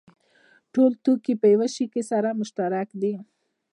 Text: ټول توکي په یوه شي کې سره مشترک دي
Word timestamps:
ټول 0.73 0.91
توکي 1.03 1.33
په 1.41 1.47
یوه 1.53 1.67
شي 1.75 1.85
کې 1.93 2.01
سره 2.11 2.37
مشترک 2.39 2.87
دي 3.01 3.13